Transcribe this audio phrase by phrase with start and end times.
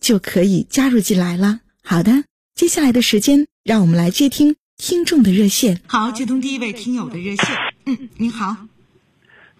[0.00, 1.60] 就可以加入进来了。
[1.82, 5.80] 好的，接下来的时间，让我们来接听听众的热线。
[5.86, 7.56] 好，接通第一位听友的热线。
[7.86, 8.56] 嗯，您好，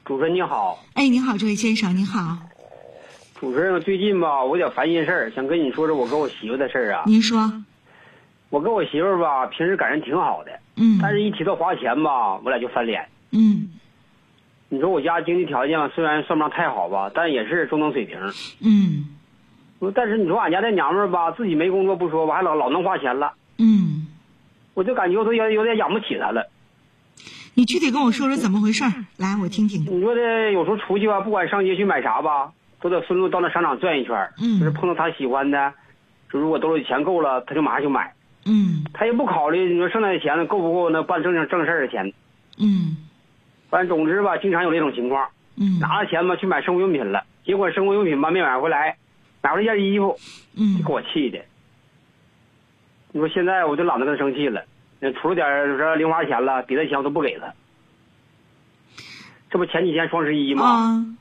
[0.05, 0.85] 主持人你好。
[0.95, 2.39] 哎，您好，这位先生，您好。
[3.41, 7.05] 主持人，最近吧，我有点烦心事儿，想跟你说说我跟我媳妇的事儿啊。
[7.07, 7.63] 您说。
[8.51, 10.51] 我跟我媳妇吧，平时感情挺好的。
[10.77, 13.07] 嗯，但是一提到花钱吧，我俩就翻脸。
[13.31, 13.69] 嗯，
[14.71, 18.19] 你说我家经济条件虽然算不上太好吧，但也是中等水平。
[18.61, 19.05] 嗯，
[19.95, 23.33] 但是你说俺家这娘们儿吧，自己没工作不说吧，还老老能花钱了。
[23.59, 24.07] 嗯，
[24.75, 26.51] 我就感觉我都有有点养不起她了。
[27.55, 28.85] 你具体跟我说说怎么回事
[29.17, 29.83] 来，我听听。
[29.85, 35.73] 你说的有时候出去吧，不管上街去买啥吧，都得顺路到那商场转一圈嗯，就是碰到她喜欢的，
[36.33, 38.13] 就如果兜里钱够了，她就马上就买。
[38.47, 42.13] 嗯，他也不考虑你说剩下的钱够不够那办正正正事儿的钱。
[42.59, 42.97] 嗯，
[43.69, 45.29] 反正总之吧，经常有这种情况。
[45.57, 48.97] 嗯，拿了钱吧去买生活用品了，结果生活用品吧没买回来，
[49.43, 50.17] 买回来一件衣服，
[50.57, 51.39] 嗯，给我气的。
[53.13, 54.65] 你说现在我就懒得跟他生气了，
[55.01, 55.47] 那除了点
[55.79, 57.53] 说零花钱了，别的钱我都不给他。
[59.51, 61.17] 这不前几天双十一吗？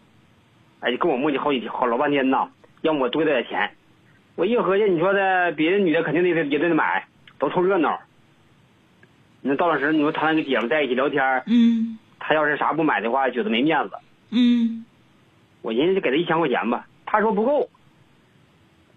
[0.81, 2.49] 哎，就跟我磨叽好几天，好老半天呐，
[2.81, 3.71] 要我多给他点钱。
[4.35, 7.05] 我一合计，你说的别的女的肯定得也得买。
[7.39, 8.01] 都凑热闹，
[9.41, 13.91] 那到那时你说他那个姐们在一起聊天嗯，他要是啥不买的话，觉得没面子，
[14.31, 14.83] 嗯，
[15.61, 17.69] 我寻思就给他一千块钱吧，他说不够，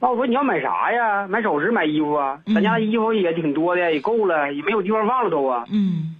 [0.02, 1.28] 那我说你要买啥呀？
[1.28, 2.40] 买首饰、买衣服啊？
[2.54, 5.66] 咱家衣服也挺多的，也够了，也没有地方放了都啊。
[5.70, 6.16] 嗯，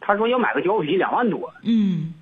[0.00, 2.14] 他说要买个貂皮两万多，嗯，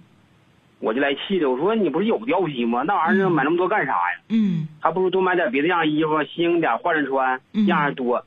[0.80, 2.82] 我就来气的，我说你不是有貂皮吗？
[2.82, 4.18] 那玩意儿买那么多干啥呀？
[4.30, 8.24] 嗯，还不如多买点别的样衣服，新颖点，换着穿，样还多。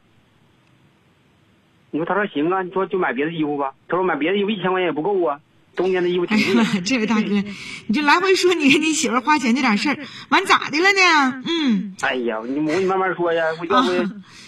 [1.92, 3.74] 你说他说行啊，你说就买别的衣服吧。
[3.90, 5.40] 他说买别的衣服一千块钱也不够啊，
[5.78, 6.64] 冬天的衣服挺贵。
[6.84, 9.98] 这位大哥，你这来回说你跟你媳妇花钱这点事儿，
[10.30, 11.44] 完咋的了呢？
[11.48, 11.96] 嗯。
[12.02, 13.92] 哎呀，你我你慢慢说呀，我要不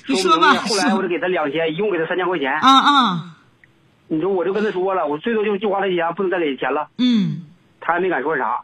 [0.07, 0.55] 你说吧。
[0.55, 2.51] 后来我就给他两千， 一共给他三千块钱。
[2.51, 3.35] 啊啊。
[4.07, 6.89] 你说我就跟他说了，我最多就就花他钱，不能再给钱了。
[6.97, 7.43] 嗯。
[7.79, 8.59] 他还没敢说啥。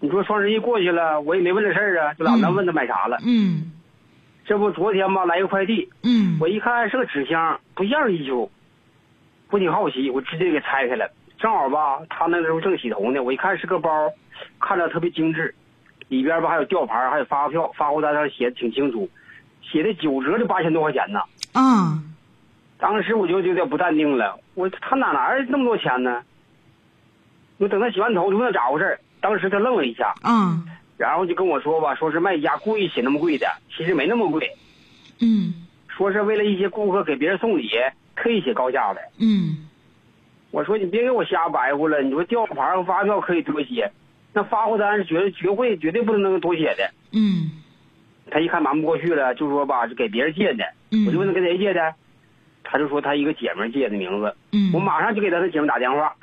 [0.00, 3.18] 你说双十一过去了，我也没问这事儿啊，就懒得问他买啥了。
[3.26, 3.72] 嗯。
[4.46, 8.50] 这不昨天吧，来个快递，嗯，我一看是个纸箱，不像衣服，
[9.50, 11.10] 我挺好奇，我直接给拆开了。
[11.38, 13.90] 正好吧，他那时候正洗头呢，我一看是个包，
[14.60, 15.54] 看着特别精致，
[16.08, 19.08] 里边吧还有吊牌，还有发票，发货单上写的挺清楚，
[19.62, 21.20] 写的九折就八千多块钱呢。
[21.52, 22.02] 啊，
[22.78, 26.22] 当时我就有点不淡定了，我他哪来那么多钱呢？
[27.58, 30.14] 我等他洗完头就问他咋回事，当时他愣了一下。
[30.24, 30.64] 嗯。
[30.96, 33.46] 然后就跟我说吧，说是卖家故意写那么贵的，
[33.76, 34.50] 其实没那么贵。
[35.20, 35.54] 嗯。
[35.86, 37.70] 说是为了一些顾客给别人送礼，
[38.16, 39.00] 特意写高价的。
[39.20, 39.67] 嗯。
[40.50, 43.90] 我说你别给我瞎白活了，你说吊牌和发票可以多写，
[44.32, 46.90] 那发货单是绝绝会绝对不能多写的。
[47.12, 47.50] 嗯。
[48.30, 50.64] 他一看瞒不过去了，就说吧，是给别人借的。
[50.90, 51.06] 嗯。
[51.06, 51.94] 我就问他跟谁借的，
[52.64, 54.34] 他就说他一个姐们借的名字。
[54.52, 54.70] 嗯。
[54.72, 56.14] 我马上就给他的姐们打电话，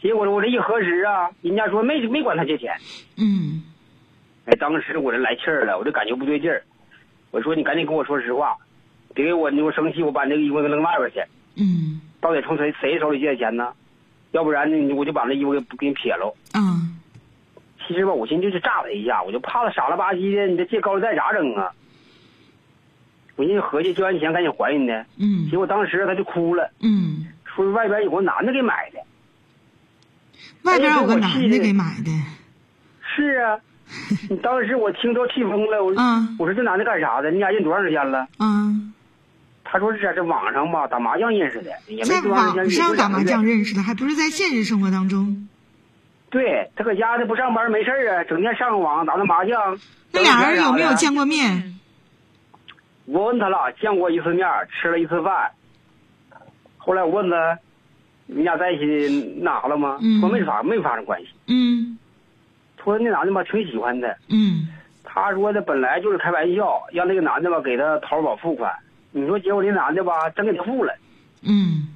[0.00, 2.74] 结果我这一核实啊，人家说没没管他借钱。
[3.16, 3.62] 嗯。
[4.46, 6.62] 哎，当时我这来气儿了，我就感觉不对劲儿。
[7.30, 8.56] 我说你赶紧跟我说实话，
[9.14, 11.62] 别给我你我生气，我把那个衣服给扔外边去。
[11.62, 11.97] 嗯。
[12.20, 13.72] 到底从谁谁手里借的钱呢？
[14.32, 16.34] 要不然呢，我就把那衣服给给你撇了。
[16.54, 16.98] 嗯。
[17.86, 21.70] 其实吧，我寻思就是炸他一下，我就怕他傻了吧唧的，你这借高利贷咋整啊？
[23.36, 25.04] 我寻思合计借完钱赶紧还人呢。
[25.16, 25.48] 嗯。
[25.50, 26.70] 结果当时他就哭了。
[26.80, 27.26] 嗯。
[27.44, 29.00] 说外边有个男的给买的。
[30.64, 32.10] 外边有个男的给买的。
[33.00, 33.58] 是啊。
[34.28, 35.90] 你当时我听都气疯了，我
[36.38, 37.30] 我说这男的干啥的？
[37.30, 38.26] 你俩认多长时间了？
[38.38, 38.87] 嗯，
[39.70, 45.46] 他说是在这网上吧打麻将认识的，也没在网上打麻将认识的，还不是在现实生活当中。
[46.30, 49.78] 对他搁家呢不上班没事啊，整天上网打那麻将。
[50.12, 51.74] 那俩人有没有见过面？
[53.04, 55.50] 我问他了，见过一次面，吃了一次饭。
[56.78, 57.58] 后来我问他，
[58.26, 59.98] 你俩在一起那啥了吗？
[60.00, 61.28] 嗯说没发没发生关系。
[61.46, 61.98] 嗯
[62.82, 64.68] 说那男的吧挺喜欢他，嗯
[65.04, 68.72] 他说的本来就是开玩笑，让那个男的吧给他淘宝付款。
[69.12, 70.94] 你说结果那男的吧真给他付了，
[71.42, 71.88] 嗯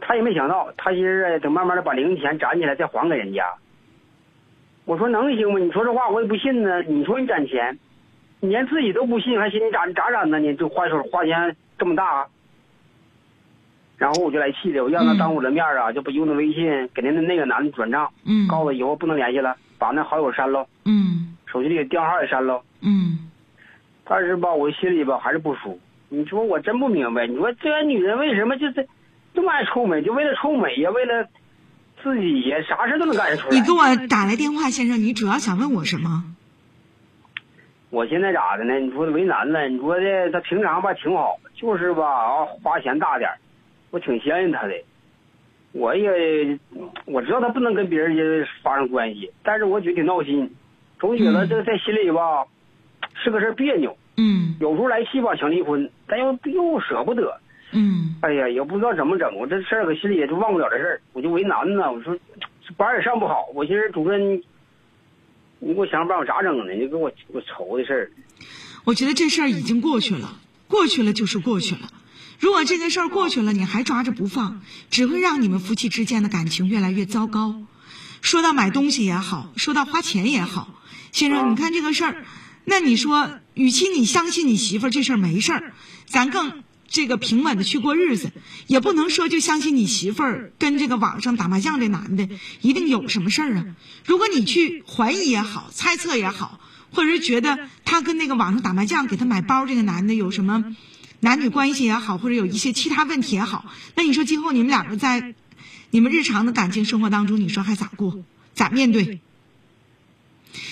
[0.00, 3.44] 他也没想到，他寻思等慢慢的把零钱攒起来再还给人家。
[4.86, 5.58] 我说能行吗？
[5.58, 6.82] 你说这话我也不信呢。
[6.82, 7.78] 你说你攒钱，
[8.40, 10.38] 你连自己都不信，还寻思咋咋攒呢？
[10.38, 12.26] 你就花手花钱这么大。
[13.98, 22.62] 然后我就来气的，我让他嗯当我的面啊，就不用那微信给那那个男的转账，嗯，告诉他以后不能联系了，把那好友删了，嗯手机里的电话也删了。
[22.80, 23.30] 嗯
[24.04, 25.80] 但是吧，我心里吧还是不舒服。
[26.12, 28.88] 你说我真不明白，你说这个女人为什么就是
[29.32, 30.02] 这么爱臭美？
[30.02, 31.28] 就为了臭美呀，为了
[32.02, 33.56] 自己呀，啥事都能干得出来。
[33.56, 36.24] 你给我打来电话，先生，你主要想问我什么？
[37.90, 38.80] 我现在咋的呢？
[38.80, 43.38] 你说为难了，你说的他平常吧挺好，就是吧啊花钱大点儿
[43.92, 44.74] 我挺相信他的。
[45.72, 46.58] 我也
[47.04, 50.56] 我知道他不能跟别人家发生关系，但是我觉得挺闹心，
[50.98, 52.46] 总觉得这个在心里吧
[53.14, 53.96] 是个事儿别扭。
[54.16, 57.40] 嗯有时候来气吧想离婚，但又又舍不得。
[57.72, 61.92] 嗯哎呀，也不知道怎么整，我这事儿搁心里也就忘不了这事儿，我就为难呢。
[61.92, 62.14] 我说
[62.66, 64.42] 这班也上不好，我寻思主任，你
[65.60, 66.72] 你给我想想办法咋整呢？
[66.72, 68.10] 你给我给我愁的事儿。
[68.84, 71.90] 我觉得这事儿已经过去了，过去了就是过去了。
[72.40, 77.54] 如果这件事儿过去了，你还抓着不放，只会让你们夫妻之间的感情越来越糟糕。
[78.22, 80.68] 说到买东西也好，说到花钱也好，
[81.12, 82.24] 先生，你看这个事儿，
[82.64, 85.72] 那你说，与其你相信你媳妇儿这事儿没事儿，
[86.06, 88.32] 咱更这个平稳的去过日子，
[88.66, 92.28] 也不能说就相信你媳妇儿跟这个网上打麻将这男的
[92.60, 93.64] 一定有什么事儿啊。
[94.04, 96.60] 如果你去怀疑也好，猜测也好，
[96.92, 100.76] 或者是觉得他跟那个网上打麻将给他买包这个男的有什么
[101.20, 105.34] 男女关系也好，或者有一些其他问题也好，那你说今后你们两个在
[105.90, 108.24] 你们日常的感情生活当中，你说还咋过？
[108.54, 109.20] 咋面对？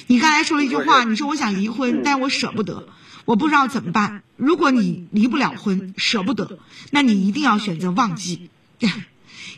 [0.07, 2.89] 你刚才说了一句话，你说我想离婚，但我舍不得，
[3.25, 4.23] 我不知道怎么办。
[4.37, 6.59] 如果你离不了婚，舍不得，
[6.91, 8.51] 那你一定要选择忘记。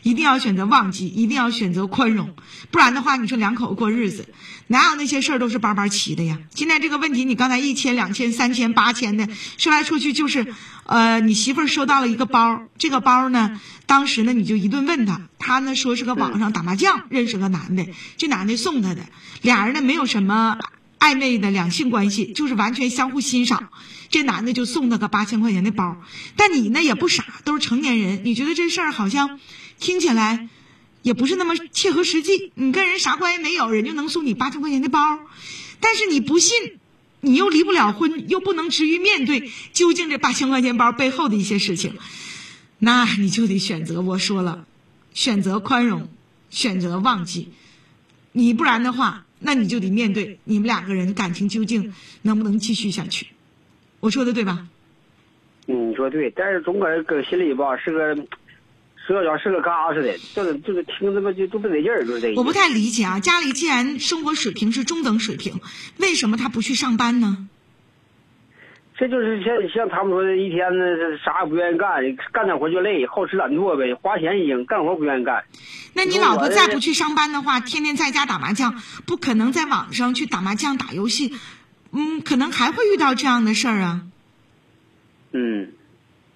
[0.03, 2.35] 一定要选择忘记，一定要选择宽容，
[2.71, 4.27] 不然的话，你说两口子过日子，
[4.67, 6.39] 哪有那些事儿都是巴巴齐的呀？
[6.53, 9.27] 今天这个问题，你刚才一千、两千、三千、八千的，
[9.57, 10.53] 说来说去就是，
[10.85, 17.85] 呃，你媳妇儿收到了一个包，这个包呢，当时呢你就一顿问他，他呢说是个网上打麻将认识个男的，
[18.17, 19.01] 这男的送他的，
[19.41, 20.57] 俩人呢没有什么
[20.99, 23.69] 暧昧的两性关系，就是完全相互欣赏。
[24.09, 25.95] 这男的就送他个八千块钱的包，
[26.35, 29.39] 但你呢也不傻，都是成年人，你觉得这事儿好像
[29.81, 30.47] 听起来
[31.01, 32.53] 也不是那么切合实际。
[32.55, 35.19] 你跟人啥关系没有，人就能送你八千块钱的包，
[35.81, 36.77] 但是你不信，
[37.19, 41.95] 你又离不了婚，又不能直于面对究竟这八千块钱包背后的一些事情，
[42.77, 44.01] 那你就得选择。
[44.01, 44.65] 我说了，
[45.13, 46.07] 选择宽容，
[46.51, 47.49] 选择忘记，
[48.31, 53.25] 你不然的话，那你就得面对你们两个人感情究竟能不能继续下去。
[53.99, 54.67] 我说的对吧？
[55.67, 58.15] 嗯，你说对，但是总搁搁心里吧是个，
[59.07, 62.33] 是个是个嘎似的，这个这个听着吧就就不得劲儿，就是这。
[62.35, 65.59] 我不太理解啊，家里既然生活水平是中等水平，
[65.97, 67.47] 为什么他不去上班呢？
[68.97, 70.85] 这就是像像他们说的，一天呢
[71.25, 71.89] 啥也不愿意干，
[72.31, 75.43] 干点活就累，好吃懒做呗，花钱行，干活不愿意干。
[75.93, 81.33] 那你老婆再不去上班的话，天天在家打麻将，不可能在网上去打麻将、打游戏，
[81.91, 84.01] 嗯，可能还会遇到这样的事儿啊。
[85.31, 85.71] 嗯，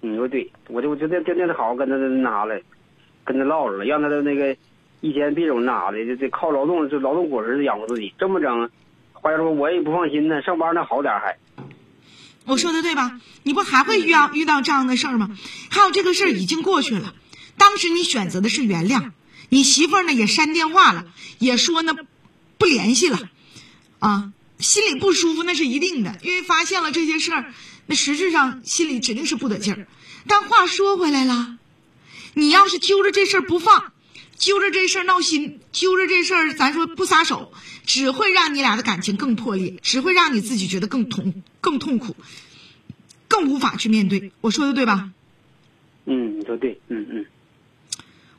[0.06, 2.60] 你说对，我就我就天天天好好跟他那啥了，
[3.24, 4.56] 跟他唠着了，让他的那个
[5.00, 8.14] 一天别总那啥的，就得靠劳动，就劳动果实养活自己。
[8.18, 8.70] 这么整，
[9.12, 11.36] 花家说我也不放心呢，上班那好点儿还。
[12.46, 13.20] 我说的对吧？
[13.42, 15.36] 你不还会遇到遇到这样的事儿吗？
[15.70, 17.12] 还有这个事儿已经过去了，
[17.58, 19.10] 当时你选择的是原谅，
[19.48, 21.06] 你媳妇儿呢也删电话了，
[21.38, 21.96] 也说呢
[22.56, 23.18] 不联系了，
[23.98, 27.52] 啊，心里不舒服那是一定的，因为发现了这些事儿，
[27.86, 29.86] 那实质上心里指定是不得劲儿。
[30.26, 31.58] 但话说回来了，
[32.34, 33.92] 你要是揪着这事儿不放，
[34.36, 37.52] 揪着这事儿闹心，揪着这事儿咱说不撒手，
[37.84, 42.16] 只会让你俩的感情更破裂，只会让你自己觉得更痛、更痛苦，
[43.28, 44.32] 更无法去面对。
[44.40, 45.10] 我说的对吧？
[46.06, 47.26] 嗯，你说对，嗯嗯，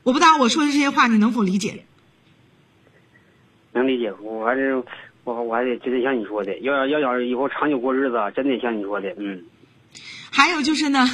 [0.04, 1.86] 我不知道我说的这些话你能否理解？
[3.74, 4.12] 能理解。
[4.14, 4.84] 我还是
[5.28, 9.44] 我我还得真的像你说的，要要要以后长久过日子，真得像你说的，嗯。
[10.32, 11.06] 还有就是呢，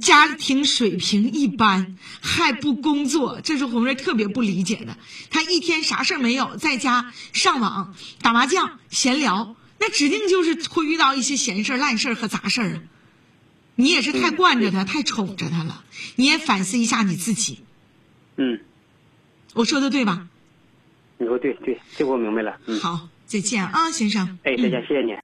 [0.00, 4.96] 家庭水平一般，还不工作，这是红瑞特别不理解的。
[5.30, 12.80] 他一天啥事儿没有，在家上网、打麻将、闲聊，那指定就是会遇到一些闲事儿、烂事儿和杂事儿。
[13.74, 15.84] 你也是太惯着他，太宠着他了，
[16.16, 17.58] 你也反思一下你自己。
[18.36, 18.60] 嗯，
[19.52, 20.28] 我说的对吧？
[21.18, 22.56] 你说对对，这我明白了。
[22.64, 23.10] 嗯，好。
[23.26, 24.38] 再见啊先生。
[24.44, 25.12] 哎再见谢谢你。